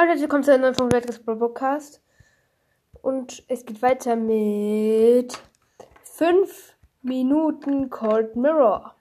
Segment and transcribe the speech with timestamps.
[0.00, 2.00] Hallo, willkommen zu einer neuen Folge Redress Podcast.
[3.02, 5.36] Und es geht weiter mit
[6.04, 8.94] 5 Minuten Cold Mirror.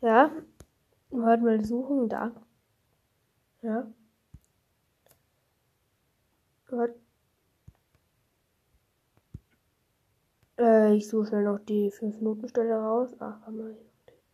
[0.00, 0.32] Ja,
[1.10, 2.32] warte mal suchen, da.
[3.62, 3.86] Ja.
[6.70, 6.98] Warte.
[10.58, 13.14] Äh, ich suche schnell noch die 5-Minuten-Stelle raus.
[13.20, 13.76] Ach, warte mal.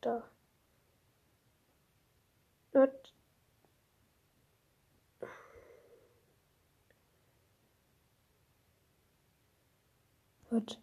[0.01, 0.23] Da.
[2.73, 3.14] Warte.
[10.55, 10.79] Gut.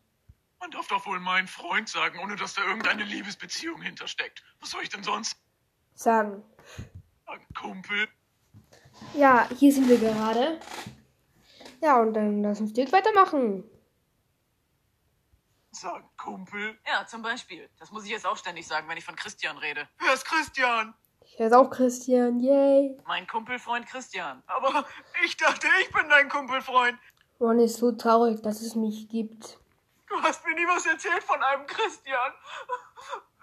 [0.59, 4.43] Man darf doch wohl mein Freund sagen, ohne dass da irgendeine Liebesbeziehung hintersteckt.
[4.59, 5.37] Was soll ich denn sonst
[5.95, 6.43] Sagen.
[7.25, 7.47] sagen?
[7.57, 8.09] Kumpel?
[9.13, 10.59] Ja, hier sind wir gerade.
[11.79, 13.63] Ja, und dann lass uns direkt weitermachen.
[15.71, 16.77] Sagen Kumpel?
[16.85, 17.69] Ja, zum Beispiel.
[17.79, 19.87] Das muss ich jetzt auch ständig sagen, wenn ich von Christian rede.
[19.99, 20.93] Wer ist Christian?
[21.23, 22.99] Ich heiße auch Christian, yay.
[23.07, 24.43] Mein Kumpelfreund Christian.
[24.47, 24.85] Aber
[25.23, 26.99] ich dachte, ich bin dein Kumpelfreund.
[27.39, 29.60] Ron ist so traurig, dass es mich gibt.
[30.11, 32.33] Du hast mir nie was erzählt von einem Christian.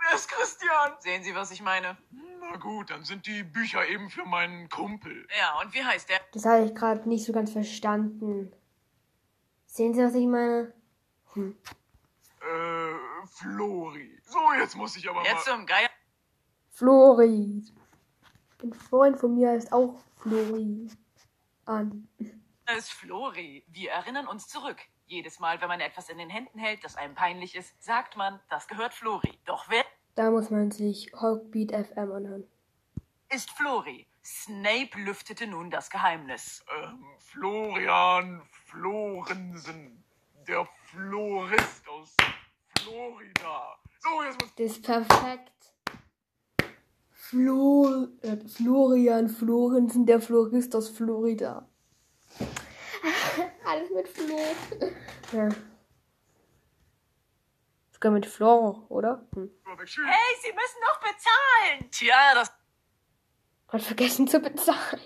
[0.01, 0.93] Wer ist Christian?
[1.01, 1.97] Sehen Sie, was ich meine?
[2.41, 5.27] Na gut, dann sind die Bücher eben für meinen Kumpel.
[5.39, 6.21] Ja, und wie heißt der?
[6.33, 8.53] Das habe ich gerade nicht so ganz verstanden.
[9.67, 10.75] Sehen Sie, was ich meine?
[11.37, 14.21] Äh, Flori.
[14.25, 15.57] So, jetzt muss ich aber Jetzt mal...
[15.57, 15.89] zum Geier.
[16.71, 17.65] Flori.
[18.63, 20.91] Ein Freund von mir heißt auch Flori.
[21.65, 22.09] An.
[22.77, 23.65] ist Flori.
[23.69, 24.77] Wir erinnern uns zurück.
[25.09, 28.41] Jedes Mal, wenn man etwas in den Händen hält, das einem peinlich ist, sagt man,
[28.51, 29.39] das gehört Flori.
[29.47, 29.83] Doch wer
[30.15, 32.45] Da muss man sich Hawkbeat FM anhören.
[33.33, 34.07] ist Flori?
[34.23, 36.63] Snape lüftete nun das Geheimnis.
[36.83, 40.05] Ähm, Florian Florensen.
[40.47, 42.15] Der Florist aus
[42.79, 43.79] Florida.
[44.01, 44.55] So, jetzt muss...
[44.57, 45.75] Das ist perfekt.
[47.11, 51.68] Flo, äh, Florian Florensen, der Florist aus Florida.
[53.65, 54.39] Alles mit Flo.
[55.33, 55.49] Ja.
[57.93, 59.27] Sogar mit Flor, oder?
[59.35, 59.51] Hm.
[59.67, 61.91] Hey, Sie müssen doch bezahlen!
[61.91, 62.53] Tja, das
[63.69, 65.01] Hat vergessen zu bezahlen.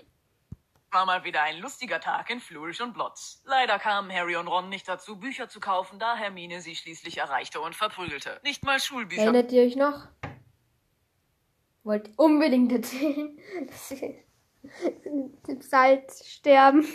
[0.91, 3.41] war mal wieder ein lustiger Tag in Flourish und Blotz.
[3.45, 7.61] Leider kamen Harry und Ron nicht dazu, Bücher zu kaufen, da Hermine sie schließlich erreichte
[7.61, 8.39] und verprügelte.
[8.43, 10.07] Nicht mal Schulbücher Erinnert ihr euch noch?
[11.83, 14.23] Wollt unbedingt erzählen, dass sie
[15.03, 16.85] im Salz sterben.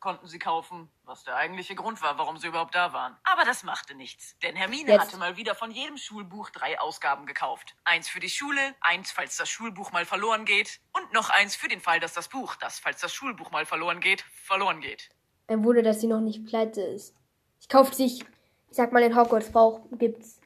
[0.00, 3.16] Konnten sie kaufen, was der eigentliche Grund war, warum sie überhaupt da waren.
[3.24, 5.00] Aber das machte nichts, denn Hermine Jetzt.
[5.00, 7.74] hatte mal wieder von jedem Schulbuch drei Ausgaben gekauft.
[7.84, 11.68] Eins für die Schule, eins, falls das Schulbuch mal verloren geht und noch eins für
[11.68, 15.08] den Fall, dass das Buch, das, falls das Schulbuch mal verloren geht, verloren geht.
[15.48, 17.14] Ein Wunder, dass sie noch nicht pleite ist.
[17.60, 20.40] Ich kaufe sich, ich sag mal, in Hogwarts Bauch gibt's.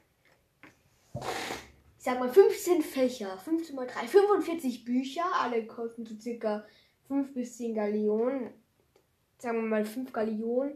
[1.15, 6.65] Ich sag mal 15 Fächer, 15 mal 3, 45 Bücher, alle kosten so circa
[7.07, 8.62] 5 bis 10 Gallionen.
[9.43, 10.71] Sagen wir mal 5 Gallionen.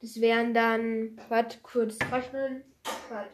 [0.00, 2.62] Das wären dann, warte, kurz rechnen.
[3.08, 3.32] Warte.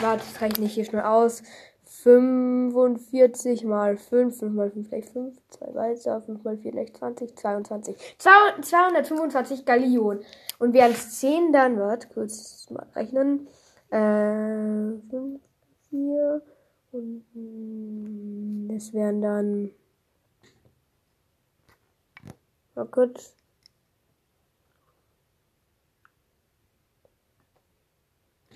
[0.00, 1.44] Das rechne ich hier schnell aus.
[1.84, 7.38] 45 mal 5, 5 mal 5 gleich 5, 2 weiter, 5 mal 4 gleich 20,
[7.38, 7.96] 22.
[8.18, 10.24] 200 225 Gallionen.
[10.58, 13.46] Und wären es 10 dann, warte, kurz mal rechnen.
[13.90, 15.40] Äh, 5,
[15.90, 16.42] 4
[16.92, 19.70] und das wären dann.
[22.74, 23.36] Mal kurz.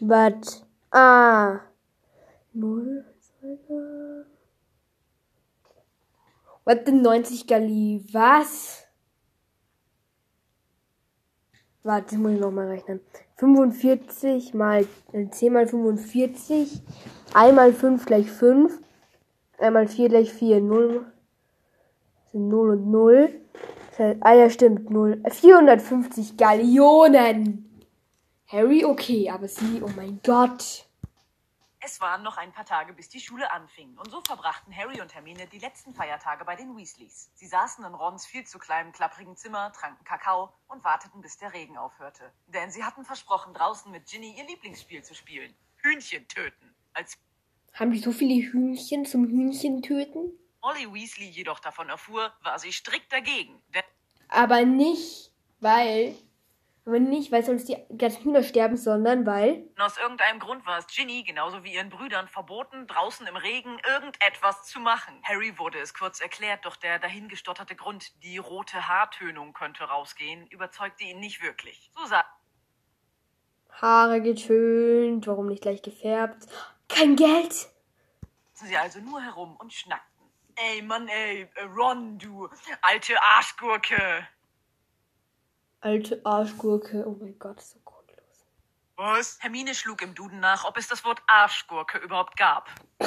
[0.01, 0.67] Was?
[0.91, 1.61] Ah.
[2.53, 3.05] 0,
[3.67, 4.25] 2,
[6.65, 8.05] Warte, 90 Galli.
[8.13, 8.86] Was?
[11.87, 12.99] Warte, das muss ich nochmal rechnen.
[13.37, 16.83] 45 mal äh, 10 mal 45.
[17.33, 18.77] 1 mal 5 gleich 5.
[19.59, 20.61] 1 mal 4 gleich 4.
[20.63, 21.07] 0
[22.33, 23.29] sind 0 und 0.
[23.91, 24.91] Das heißt, ah ja, stimmt.
[24.91, 25.23] 0.
[25.31, 27.71] 450 Gallionen.
[28.49, 30.86] Harry, okay, aber sie, oh mein Gott.
[31.87, 33.97] Es waren noch ein paar Tage, bis die Schule anfing.
[33.97, 37.31] Und so verbrachten Harry und Hermine die letzten Feiertage bei den Weasleys.
[37.35, 41.53] Sie saßen in Rons viel zu kleinem, klapprigen Zimmer, tranken Kakao und warteten, bis der
[41.53, 42.33] Regen aufhörte.
[42.49, 45.55] Denn sie hatten versprochen, draußen mit Ginny ihr Lieblingsspiel zu spielen.
[45.77, 46.75] Hühnchen töten.
[46.93, 47.17] Als
[47.73, 50.33] Haben die so viele Hühnchen zum Hühnchen töten?
[50.63, 53.63] Molly Weasley jedoch davon erfuhr, war sie strikt dagegen.
[54.27, 55.31] Aber nicht,
[55.61, 56.17] weil.
[56.87, 59.65] Aber nicht, weil sonst die ganzen Hühner sterben, sondern weil.
[59.77, 64.65] aus irgendeinem Grund war es Ginny, genauso wie ihren Brüdern, verboten, draußen im Regen irgendetwas
[64.67, 65.21] zu machen.
[65.25, 71.03] Harry wurde es kurz erklärt, doch der dahingestotterte Grund, die rote Haartönung könnte rausgehen, überzeugte
[71.03, 71.91] ihn nicht wirklich.
[71.97, 72.25] So sah
[73.71, 76.47] Haare getönt, warum nicht gleich gefärbt?
[76.89, 77.69] Kein Geld!
[78.55, 80.25] sie also nur herum und schnackten.
[80.55, 82.49] Ey, Mann, ey, äh, Ron, du
[82.81, 84.27] alte Arschgurke.
[85.87, 87.05] Alte Arschgurke.
[87.07, 88.45] Oh mein Gott, so grundlos.
[88.97, 89.39] Was?
[89.41, 92.69] Hermine schlug im Duden nach, ob es das Wort Arschgurke überhaupt gab.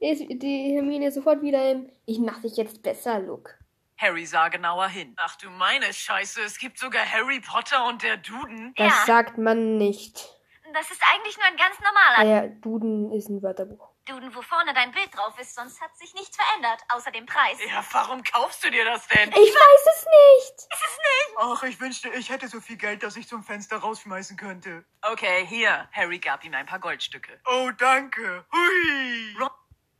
[0.00, 3.54] Ist die Hermine sofort wieder im Ich mach dich jetzt besser Look.
[3.96, 5.14] Harry sah genauer hin.
[5.16, 8.74] Ach du meine Scheiße, es gibt sogar Harry Potter und der Duden.
[8.76, 9.04] Das Ja.
[9.06, 10.28] sagt man nicht.
[10.74, 13.91] Das ist eigentlich nur ein ganz normaler Der Duden ist ein Wörterbuch.
[14.04, 17.58] Duden, wo vorne dein Bild drauf ist, sonst hat sich nichts verändert, außer dem Preis.
[17.68, 19.30] Ja, warum kaufst du dir das denn?
[19.30, 20.68] Ich weiß es nicht.
[21.36, 24.84] Ach, ich wünschte, ich hätte so viel Geld, dass ich zum Fenster rausschmeißen könnte.
[25.02, 25.88] Okay, hier.
[25.92, 27.40] Harry gab ihm ein paar Goldstücke.
[27.46, 28.44] Oh, danke.
[28.52, 29.36] Hui.
[29.40, 29.50] Ron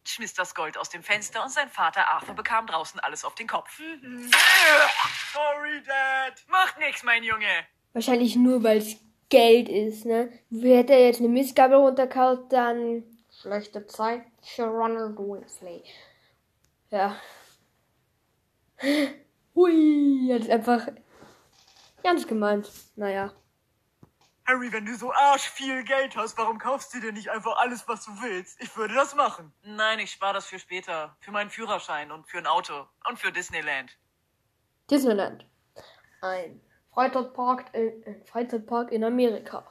[0.05, 3.47] schmiss das Gold aus dem Fenster und sein Vater Arthur bekam draußen alles auf den
[3.47, 3.79] Kopf.
[5.33, 6.45] Sorry, Dad.
[6.49, 7.67] Macht nix, mein Junge.
[7.93, 8.97] Wahrscheinlich nur, weil es
[9.29, 10.33] Geld ist, ne?
[10.51, 13.05] Hätte er jetzt eine Mistgabel runterkaut, dann
[13.43, 15.85] schlechte Zeit für Ronald Weasley.
[16.91, 17.17] Ja.
[19.55, 20.87] Hui, hat einfach
[22.03, 22.71] ganz gemeint.
[22.97, 23.33] Naja.
[24.47, 27.87] Harry, wenn du so arsch viel Geld hast, warum kaufst du dir nicht einfach alles,
[27.87, 28.61] was du willst?
[28.61, 29.53] Ich würde das machen.
[29.63, 31.17] Nein, ich spare das für später.
[31.21, 32.87] Für meinen Führerschein und für ein Auto.
[33.09, 33.97] Und für Disneyland.
[34.91, 35.47] Disneyland.
[36.21, 36.61] Ein
[36.93, 39.65] Freizeitpark in, ein Freizeitpark in Amerika.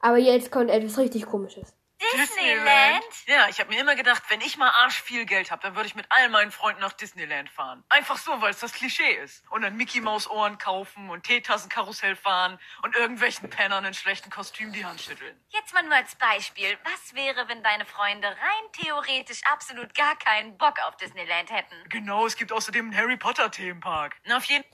[0.00, 1.74] Aber jetzt kommt etwas richtig komisches.
[2.00, 3.04] Disneyland?
[3.26, 5.86] Ja, ich habe mir immer gedacht, wenn ich mal arsch viel Geld habe, dann würde
[5.86, 7.84] ich mit all meinen Freunden nach Disneyland fahren.
[7.88, 9.44] Einfach so, weil es das Klischee ist.
[9.50, 14.72] Und dann Mickey Maus Ohren kaufen und Teetassenkarussell fahren und irgendwelchen Pennern in schlechten Kostümen
[14.72, 15.38] die Hand schütteln.
[15.50, 16.76] Jetzt mal nur als Beispiel.
[16.84, 21.74] Was wäre, wenn deine Freunde rein theoretisch absolut gar keinen Bock auf Disneyland hätten?
[21.88, 24.16] Genau, es gibt außerdem einen Harry Potter Themenpark.
[24.24, 24.64] Na, auf jeden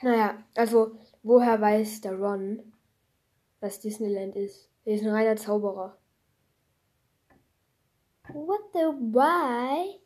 [0.00, 2.72] Naja, also, woher weiß der Ron,
[3.60, 4.70] was Disneyland ist?
[4.84, 5.99] Er ist ein reiner Zauberer.
[8.34, 8.80] What the
[9.12, 10.00] why?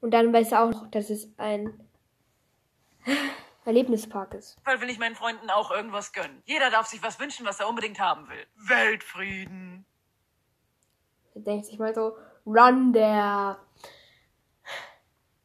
[0.00, 1.88] Und dann weiß er auch noch, dass es ein
[3.64, 4.60] Erlebnispark ist.
[4.62, 6.42] Fall will ich meinen Freunden auch irgendwas gönnen.
[6.44, 8.46] Jeder darf sich was wünschen, was er unbedingt haben will.
[8.54, 9.86] Weltfrieden.
[11.34, 13.58] Er denkt sich mal so, Ron, der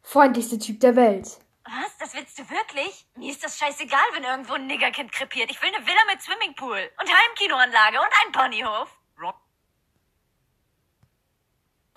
[0.01, 1.39] freundlichste Typ der Welt.
[1.63, 1.97] Was?
[1.99, 3.07] Das willst du wirklich?
[3.15, 5.49] Mir ist das scheißegal, wenn irgendwo ein Niggerkind krepiert.
[5.51, 8.99] Ich will eine Villa mit Swimmingpool und Heimkinoanlage und einen Ponyhof.
[9.21, 9.33] Ron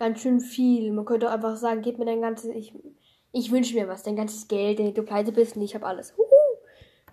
[0.02, 0.90] Ganz schön viel.
[0.90, 2.74] Man könnte auch einfach sagen, gib mir dein ganzes, ich,
[3.30, 6.16] ich wünsche mir was, dein ganzes Geld, du pleite bist und ich habe alles.
[6.16, 6.24] Huhu.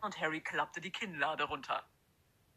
[0.02, 1.84] und Harry klappte die Kinnlade runter.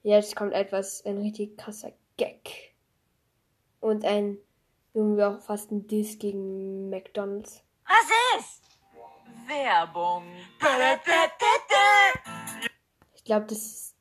[0.02, 2.74] Jetzt kommt etwas, ein richtig krasser Gag.
[3.80, 4.38] Und ein,
[4.94, 7.62] irgendwie auch fast ein Diss gegen McDonalds.
[7.84, 8.62] Was ist?
[9.46, 10.24] Werbung.
[13.14, 13.96] Ich glaube, das ist.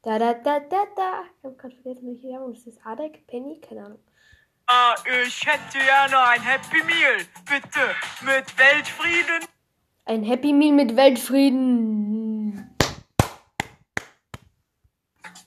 [0.00, 1.24] Da, da, da, da, da.
[1.36, 2.80] Ich habe gerade vergessen, welche Werbung das ist.
[2.86, 4.00] Adek, Penny, keine Ahnung.
[4.70, 4.94] Ah,
[5.26, 7.24] ich hätte gerne ein Happy Meal.
[7.46, 9.48] Bitte, mit Weltfrieden.
[10.04, 12.76] Ein Happy Meal mit Weltfrieden.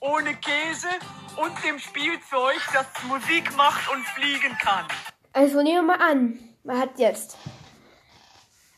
[0.00, 0.88] Ohne Käse
[1.36, 4.86] und dem Spielzeug, das Musik macht und fliegen kann.
[5.32, 7.38] Also nehmen wir mal an, man hat jetzt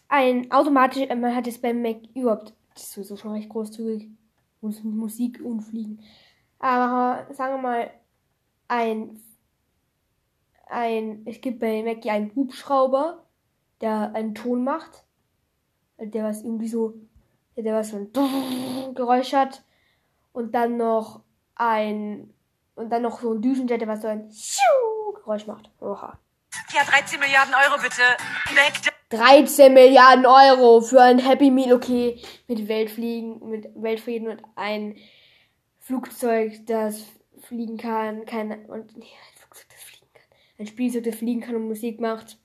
[0.08, 4.10] ein automatisch, äh, man hat jetzt beim Mac überhaupt, das ist sowieso schon recht großzügig,
[4.60, 6.04] Mus- Musik und Fliegen.
[6.58, 7.90] Aber sagen wir mal,
[8.68, 9.20] ein,
[10.68, 13.24] ein, es gibt bei Mac ja einen Hubschrauber,
[13.80, 15.04] der einen Ton macht,
[15.98, 16.94] der was irgendwie so,
[17.56, 19.64] der was so ein Geräusch hat
[20.32, 21.20] und dann noch
[21.54, 22.32] ein,
[22.74, 24.30] und dann noch so ein Düsenjet, der was so ein
[25.14, 25.70] Geräusch macht.
[25.80, 26.18] Oha.
[26.72, 28.02] Ja, 13 Milliarden Euro bitte.
[28.54, 34.96] Mac 13 Milliarden Euro für ein Happy Meal, okay, mit Weltfliegen, mit Weltfrieden und ein
[35.78, 37.04] Flugzeug, das
[37.42, 40.24] fliegen kann, kein, und, nee, ein Flugzeug, das fliegen kann,
[40.58, 42.38] ein Spielzeug, das fliegen kann und Musik macht.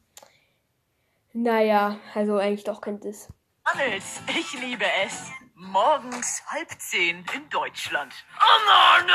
[1.34, 3.30] Naja, also eigentlich doch kennt es.
[3.66, 4.22] McDonalds.
[4.28, 5.32] Ich liebe es.
[5.56, 8.14] Morgens halb zehn in Deutschland.
[8.40, 9.10] Oh Mann,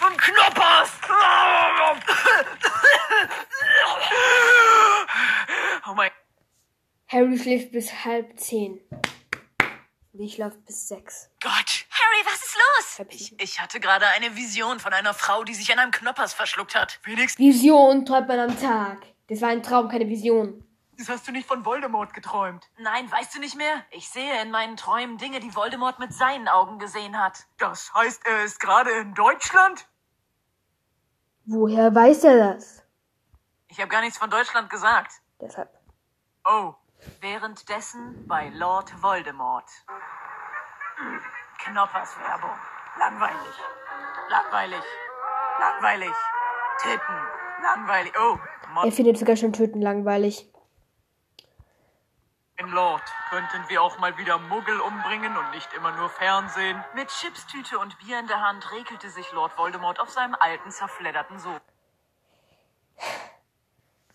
[0.00, 0.90] ein Knoppers.
[5.86, 6.10] Oh mein
[7.08, 8.80] Harry schläft bis halb zehn.
[10.12, 11.30] Und ich schlafe bis sechs.
[11.40, 11.86] Gott.
[11.90, 12.51] Harry, was ist
[13.02, 16.32] Hab Ich, ich hatte gerade eine Vision von einer Frau, die sich an einem Knoppers
[16.34, 17.00] verschluckt hat.
[17.04, 18.98] Wenigstens Vision träumt man am Tag.
[19.28, 20.64] Das war ein Traum, keine Vision.
[21.08, 22.70] hast du nicht von Voldemort geträumt.
[22.78, 23.84] Nein, weißt du nicht mehr?
[23.90, 27.46] Ich sehe in meinen Träumen Dinge, die Voldemort mit seinen Augen gesehen hat.
[27.58, 29.88] Das heißt, er ist gerade in Deutschland?
[31.44, 32.84] Woher weiß er das?
[33.66, 35.12] Ich habe gar nichts von Deutschland gesagt.
[35.40, 35.70] Deshalb.
[36.44, 36.74] Oh,
[37.20, 39.68] Währenddessen bei Lord Voldemort.
[41.58, 42.58] Knoppers Werbung.
[42.98, 43.54] Langweilig.
[44.28, 44.84] Langweilig.
[45.60, 46.12] Langweilig.
[46.82, 47.16] Titten.
[47.62, 48.12] Langweilig.
[48.18, 48.38] Oh,
[48.74, 48.86] Mann.
[48.86, 50.48] Er findet sogar schon Töten langweilig.
[52.64, 56.82] Lord, könnten wir auch mal wieder Muggel umbringen und nicht immer nur Fernsehen?
[56.94, 61.38] Mit Chipstüte und Bier in der Hand regelte sich Lord Voldemort auf seinem alten, zerfledderten
[61.38, 61.60] Sofa.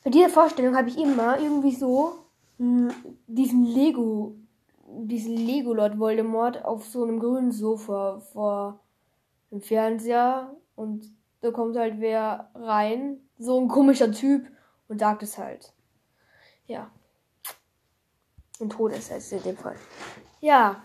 [0.03, 2.25] Bei dieser Vorstellung habe ich immer irgendwie so
[2.57, 2.93] mh,
[3.27, 4.35] diesen Lego,
[4.87, 8.79] diesen Lego Lord Voldemort auf so einem grünen Sofa vor
[9.51, 11.05] dem Fernseher und
[11.41, 14.47] da kommt halt wer rein, so ein komischer Typ
[14.87, 15.73] und sagt es halt.
[16.65, 16.89] Ja.
[18.59, 19.75] Und Todessätze in dem Fall.
[20.41, 20.81] Ja.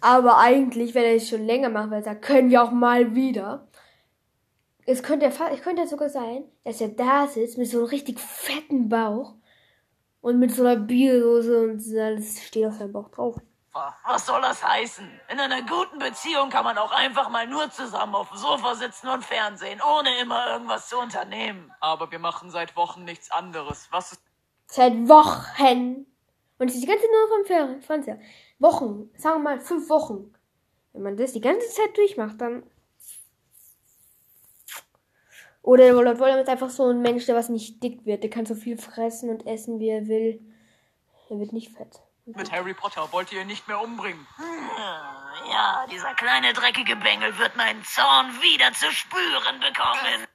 [0.00, 3.68] Aber eigentlich, wenn er es schon länger machen will, sagt, können wir auch mal wieder.
[4.86, 8.88] Es könnte, es könnte sogar sein, dass er da sitzt mit so einem richtig fetten
[8.88, 9.34] Bauch
[10.20, 13.36] und mit so einer Biersoße und alles steht auf seinem Bauch drauf.
[14.06, 15.06] Was soll das heißen?
[15.30, 19.08] In einer guten Beziehung kann man auch einfach mal nur zusammen auf dem Sofa sitzen
[19.08, 21.70] und Fernsehen, ohne immer irgendwas zu unternehmen.
[21.80, 23.88] Aber wir machen seit Wochen nichts anderes.
[23.90, 24.22] Was ist
[24.68, 26.06] Seit Wochen.
[26.58, 28.18] Und es ist die ganze Zeit nur vom Fer- Fernseher.
[28.58, 29.10] Wochen.
[29.18, 30.32] Sagen wir mal fünf Wochen.
[30.94, 32.62] Wenn man das die ganze Zeit durchmacht, dann.
[35.66, 38.22] Oder Lord Voldemort ist einfach so ein Mensch, der was nicht dick wird.
[38.22, 40.40] Der kann so viel fressen und essen, wie er will.
[41.28, 42.00] Er wird nicht fett.
[42.24, 43.08] mit Harry Potter?
[43.12, 44.24] Wollt ihr ihn nicht mehr umbringen?
[44.36, 44.70] Hm,
[45.50, 50.26] Ja, dieser kleine dreckige Bengel wird meinen Zorn wieder zu spüren bekommen.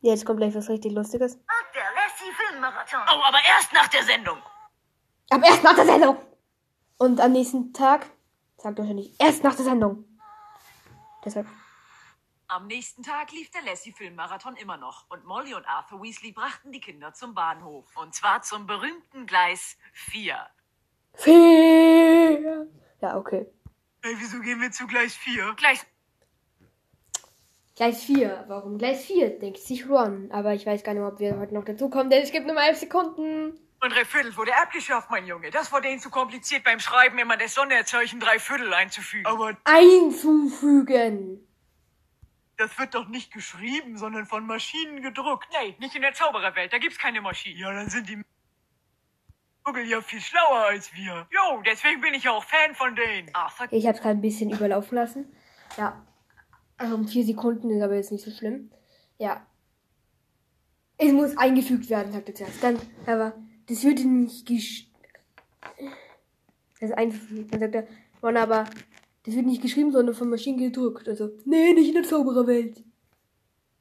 [0.00, 1.34] Jetzt kommt gleich was richtig Lustiges.
[1.36, 1.42] Und
[1.74, 3.00] der Lassie Filmmarathon.
[3.16, 4.38] Oh, aber erst nach der Sendung.
[5.30, 6.16] Aber erst nach der Sendung!
[6.98, 8.06] Und am nächsten Tag
[8.58, 10.04] sagt wahrscheinlich erst nach der Sendung.
[11.24, 11.46] Deshalb.
[12.54, 16.78] Am nächsten Tag lief der Lassie-Filmmarathon immer noch und Molly und Arthur Weasley brachten die
[16.78, 17.84] Kinder zum Bahnhof.
[17.96, 20.36] Und zwar zum berühmten Gleis 4.
[21.14, 22.68] Vier.
[23.00, 23.48] Ja, okay.
[24.02, 25.54] Ey, wieso gehen wir zu Gleis 4?
[25.56, 25.84] Gleis
[27.74, 28.44] Gleis 4.
[28.46, 29.40] Warum Gleis 4?
[29.40, 30.30] Denkt sich Ron.
[30.30, 32.54] Aber ich weiß gar nicht, ob wir heute noch dazu kommen, denn es gibt nur
[32.54, 33.58] mal 11 Sekunden.
[33.82, 35.50] Und drei Viertel wurde abgeschafft, mein Junge.
[35.50, 39.26] Das war denen zu kompliziert beim Schreiben immer das Sonderzeichen drei Viertel einzufügen.
[39.26, 41.48] Aber Einzufügen.
[42.56, 45.48] Das wird doch nicht geschrieben, sondern von Maschinen gedruckt.
[45.62, 46.72] Nee, nicht in der Zaubererwelt.
[46.72, 47.58] Da gibt's keine Maschinen.
[47.58, 48.22] Ja, dann sind die
[49.66, 51.26] Muggel ja viel schlauer als wir.
[51.30, 53.34] Jo, deswegen bin ich ja auch Fan von denen.
[53.34, 55.36] Arthur Ich habe es gerade ein bisschen überlaufen lassen.
[55.76, 56.04] Ja.
[56.76, 58.70] Also um 4 Sekunden ist aber jetzt nicht so schlimm.
[59.18, 59.46] Ja.
[60.98, 62.62] Es muss eingefügt werden, sagt er zuerst.
[62.62, 63.34] Dann, aber
[63.66, 64.88] das wird nicht gesch...
[66.80, 67.52] Das ist eingefügt.
[67.52, 67.88] Dann sagt er,
[68.22, 68.64] Ron, aber
[69.24, 71.08] das wird nicht geschrieben, sondern von Maschinen gedruckt.
[71.08, 72.82] Also, nee, nicht in der Zaubererwelt.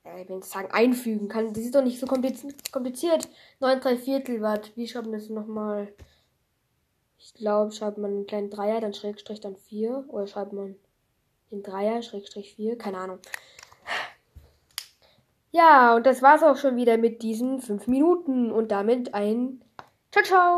[0.06, 1.54] Ja, ich will jetzt sagen, einfügen kann.
[1.54, 3.30] Das ist doch nicht so kompliz- kompliziert.
[3.60, 5.94] 9, 3 Viertel, warte, wie schreibt man das nochmal?
[7.18, 10.06] Ich glaube, schreibt man einen kleinen Dreier, dann Schrägstrich, dann 4.
[10.10, 10.76] Oder schreibt man
[11.52, 12.78] den Dreier, Schrägstrich 4.
[12.78, 13.20] Keine Ahnung.
[15.52, 18.52] Ja, und das war's auch schon wieder mit diesen 5 Minuten.
[18.52, 19.62] Und damit ein
[20.12, 20.52] Ciao, ciao.